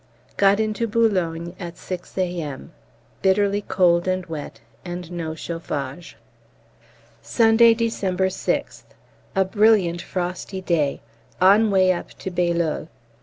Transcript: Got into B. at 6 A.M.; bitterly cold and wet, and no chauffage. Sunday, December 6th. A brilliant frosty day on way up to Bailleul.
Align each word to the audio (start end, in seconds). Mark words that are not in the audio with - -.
Got 0.35 0.59
into 0.59 0.87
B. 0.87 1.53
at 1.59 1.77
6 1.77 2.17
A.M.; 2.17 2.71
bitterly 3.21 3.61
cold 3.61 4.07
and 4.07 4.25
wet, 4.25 4.59
and 4.83 5.11
no 5.11 5.35
chauffage. 5.35 6.15
Sunday, 7.21 7.75
December 7.75 8.29
6th. 8.29 8.81
A 9.35 9.45
brilliant 9.45 10.01
frosty 10.01 10.59
day 10.61 11.01
on 11.39 11.69
way 11.69 11.91
up 11.93 12.15
to 12.17 12.31
Bailleul. 12.31 12.87